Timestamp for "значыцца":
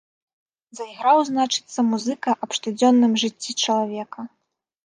1.29-1.79